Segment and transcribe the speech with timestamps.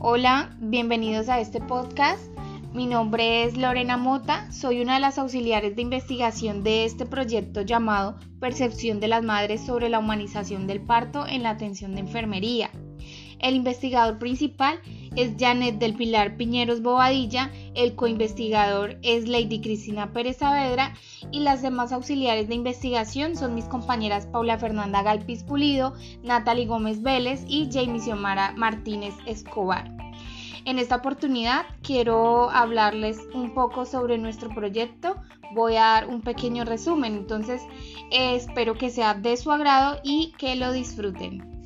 [0.00, 2.22] Hola, bienvenidos a este podcast.
[2.72, 7.62] Mi nombre es Lorena Mota, soy una de las auxiliares de investigación de este proyecto
[7.62, 12.70] llamado Percepción de las Madres sobre la humanización del parto en la atención de enfermería.
[13.40, 14.80] El investigador principal
[15.14, 20.94] es Janet del Pilar Piñeros Bobadilla, el coinvestigador es Lady Cristina Pérez Saavedra
[21.30, 27.02] y las demás auxiliares de investigación son mis compañeras Paula Fernanda Galpis Pulido, Natalie Gómez
[27.02, 29.90] Vélez y Jamie Xiomara Martínez Escobar.
[30.64, 35.16] En esta oportunidad quiero hablarles un poco sobre nuestro proyecto.
[35.54, 37.62] Voy a dar un pequeño resumen, entonces
[38.10, 41.57] eh, espero que sea de su agrado y que lo disfruten.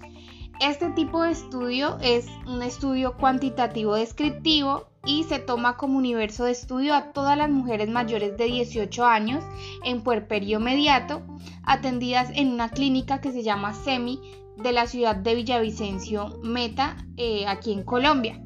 [0.63, 6.53] Este tipo de estudio es un estudio cuantitativo descriptivo y se toma como universo de
[6.53, 9.43] estudio a todas las mujeres mayores de 18 años
[9.85, 11.23] en puerperio mediato
[11.65, 14.21] atendidas en una clínica que se llama SEMI
[14.57, 18.41] de la ciudad de Villavicencio Meta eh, aquí en Colombia.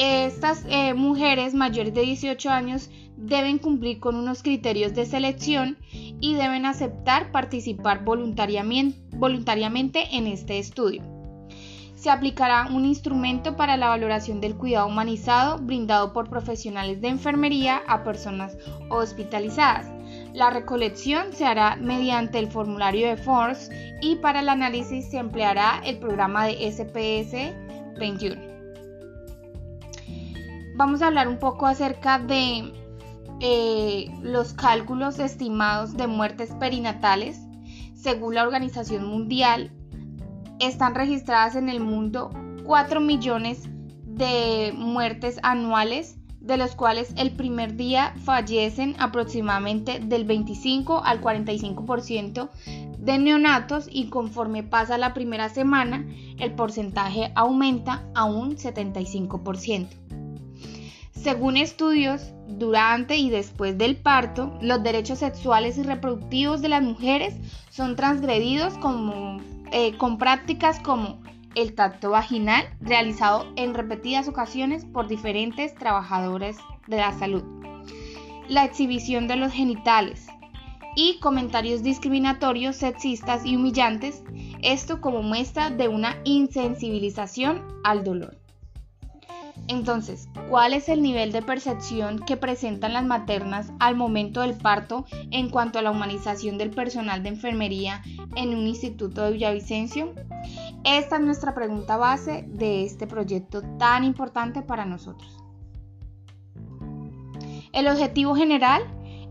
[0.00, 5.76] Estas eh, mujeres mayores de 18 años deben cumplir con unos criterios de selección
[6.20, 8.96] y deben aceptar participar voluntariamente,
[10.12, 11.02] en este estudio.
[11.96, 17.82] Se aplicará un instrumento para la valoración del cuidado humanizado brindado por profesionales de enfermería
[17.88, 18.56] a personas
[18.90, 19.90] hospitalizadas.
[20.32, 23.68] La recolección se hará mediante el formulario de Force
[24.00, 27.52] y para el análisis se empleará el programa de SPS
[27.98, 28.47] 21.
[30.78, 32.72] Vamos a hablar un poco acerca de
[33.40, 37.40] eh, los cálculos estimados de muertes perinatales,
[37.96, 39.72] según la Organización Mundial,
[40.60, 42.30] están registradas en el mundo
[42.62, 43.64] 4 millones
[44.04, 52.50] de muertes anuales, de los cuales el primer día fallecen aproximadamente del 25 al 45%
[52.98, 56.06] de neonatos y conforme pasa la primera semana
[56.38, 60.07] el porcentaje aumenta a un 75%.
[61.22, 67.34] Según estudios, durante y después del parto, los derechos sexuales y reproductivos de las mujeres
[67.70, 68.74] son transgredidos
[69.72, 71.20] eh, con prácticas como
[71.56, 76.56] el tacto vaginal realizado en repetidas ocasiones por diferentes trabajadores
[76.86, 77.42] de la salud,
[78.48, 80.28] la exhibición de los genitales
[80.94, 84.22] y comentarios discriminatorios, sexistas y humillantes,
[84.62, 88.47] esto como muestra de una insensibilización al dolor.
[89.68, 95.04] Entonces, ¿cuál es el nivel de percepción que presentan las maternas al momento del parto
[95.30, 98.02] en cuanto a la humanización del personal de enfermería
[98.34, 100.14] en un instituto de Villavicencio?
[100.84, 105.44] Esta es nuestra pregunta base de este proyecto tan importante para nosotros.
[107.72, 108.82] El objetivo general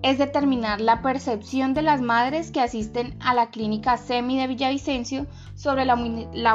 [0.03, 5.25] es determinar la percepción de las madres que asisten a la clínica SEMI de Villavicencio
[5.55, 5.95] sobre la,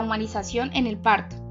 [0.01, 1.42] humanización en el parto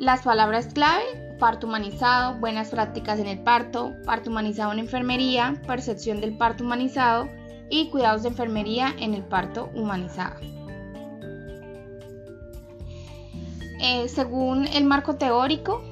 [0.00, 1.04] las palabras clave,
[1.38, 7.28] parto humanizado, buenas prácticas en el parto, parto humanizado en enfermería, percepción del parto humanizado
[7.68, 10.40] y cuidados de enfermería en el parto humanizado.
[13.82, 15.82] Eh, según el marco teórico,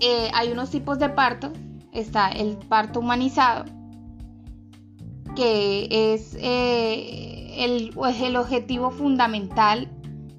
[0.00, 1.52] eh, hay unos tipos de parto.
[1.92, 3.64] Está el parto humanizado,
[5.36, 9.88] que es eh, el, el objetivo fundamental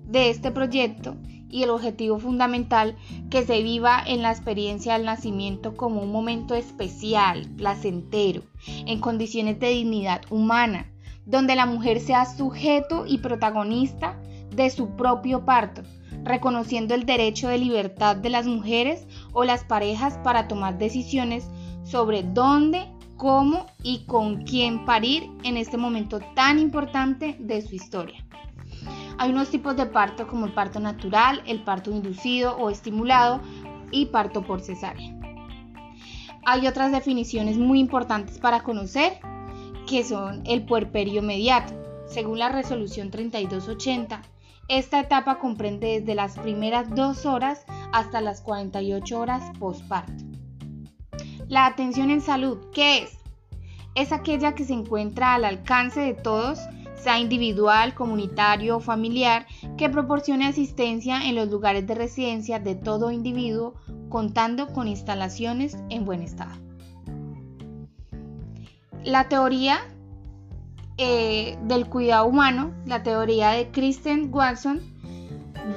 [0.08, 1.16] de este proyecto
[1.56, 2.98] y el objetivo fundamental
[3.30, 8.42] que se viva en la experiencia del nacimiento como un momento especial, placentero,
[8.86, 10.92] en condiciones de dignidad humana,
[11.26, 14.20] donde la mujer sea sujeto y protagonista
[14.54, 15.84] de su propio parto,
[16.26, 21.48] reconociendo el derecho de libertad de las mujeres o las parejas para tomar decisiones
[21.86, 22.86] sobre dónde,
[23.16, 28.25] cómo y con quién parir en este momento tan importante de su historia.
[29.18, 33.42] Hay unos tipos de parto como el parto natural, el parto inducido o estimulado
[33.92, 35.16] y parto por cesárea.
[36.46, 39.20] Hay otras definiciones muy importantes para conocer
[39.88, 41.74] que son el puerperio inmediato.
[42.08, 44.22] Según la resolución 3280,
[44.68, 50.24] esta etapa comprende desde las primeras dos horas hasta las 48 horas postparto.
[51.48, 53.20] La atención en salud, ¿qué es?
[53.94, 56.60] Es aquella que se encuentra al alcance de todos
[57.20, 59.46] individual, comunitario o familiar,
[59.78, 63.76] que proporcione asistencia en los lugares de residencia de todo individuo,
[64.10, 66.52] contando con instalaciones en buen estado.
[69.04, 69.80] La teoría
[70.98, 74.82] eh, del cuidado humano, la teoría de Kristen Watson,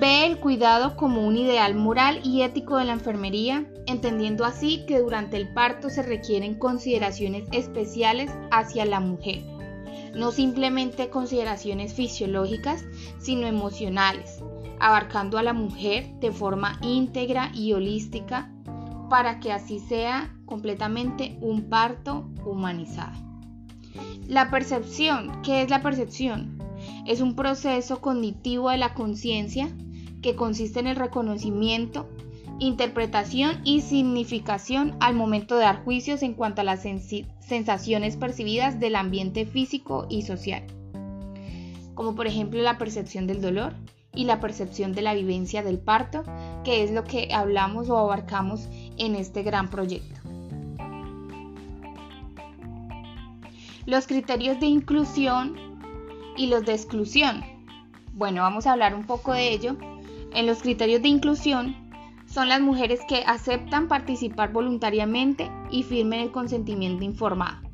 [0.00, 5.00] ve el cuidado como un ideal moral y ético de la enfermería, entendiendo así que
[5.00, 9.57] durante el parto se requieren consideraciones especiales hacia la mujer
[10.14, 12.84] no simplemente consideraciones fisiológicas,
[13.18, 14.42] sino emocionales,
[14.80, 18.50] abarcando a la mujer de forma íntegra y holística
[19.08, 23.16] para que así sea completamente un parto humanizado.
[24.26, 26.58] La percepción, ¿qué es la percepción?
[27.06, 29.70] Es un proceso cognitivo de la conciencia
[30.22, 32.08] que consiste en el reconocimiento,
[32.58, 36.82] interpretación y significación al momento de dar juicios en cuanto a las
[37.40, 40.64] sensaciones percibidas del ambiente físico y social,
[41.94, 43.74] como por ejemplo la percepción del dolor
[44.12, 46.24] y la percepción de la vivencia del parto,
[46.64, 50.20] que es lo que hablamos o abarcamos en este gran proyecto.
[53.86, 55.56] Los criterios de inclusión
[56.36, 57.42] y los de exclusión.
[58.12, 59.76] Bueno, vamos a hablar un poco de ello.
[60.34, 61.87] En los criterios de inclusión
[62.28, 67.66] son las mujeres que aceptan participar voluntariamente y firmen el consentimiento informado.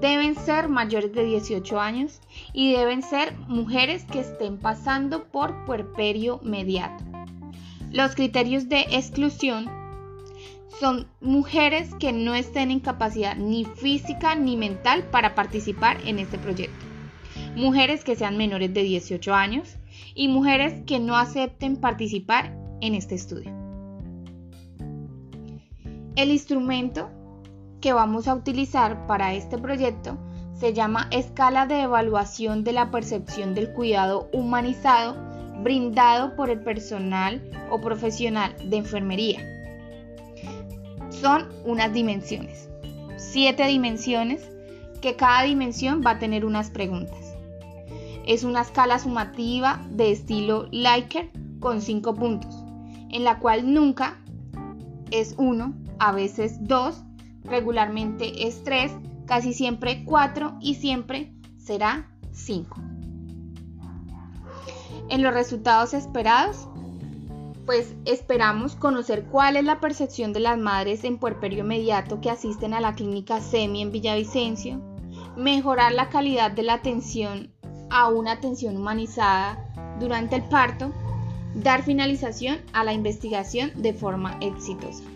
[0.00, 2.20] Deben ser mayores de 18 años
[2.52, 7.04] y deben ser mujeres que estén pasando por puerperio mediato.
[7.90, 9.70] Los criterios de exclusión
[10.80, 16.38] son mujeres que no estén en capacidad ni física ni mental para participar en este
[16.38, 16.84] proyecto.
[17.54, 19.76] Mujeres que sean menores de 18 años
[20.14, 23.63] y mujeres que no acepten participar en este estudio.
[26.16, 27.10] El instrumento
[27.80, 30.16] que vamos a utilizar para este proyecto
[30.52, 35.16] se llama Escala de Evaluación de la Percepción del Cuidado Humanizado
[35.64, 39.40] brindado por el personal o profesional de enfermería.
[41.10, 42.68] Son unas dimensiones,
[43.16, 44.48] siete dimensiones,
[45.00, 47.34] que cada dimensión va a tener unas preguntas.
[48.24, 52.54] Es una escala sumativa de estilo Likert con cinco puntos,
[53.10, 54.20] en la cual nunca
[55.10, 57.02] es uno, a veces dos,
[57.44, 58.92] regularmente es tres,
[59.26, 62.76] casi siempre cuatro y siempre será cinco
[65.08, 66.68] en los resultados esperados?
[67.66, 72.74] Pues esperamos conocer cuál es la percepción de las madres en puerperio inmediato que asisten
[72.74, 74.80] a la clínica SEMI en Villavicencio,
[75.36, 77.50] mejorar la calidad de la atención
[77.90, 79.64] a una atención humanizada
[79.98, 80.92] durante el parto,
[81.54, 85.13] dar finalización a la investigación de forma exitosa.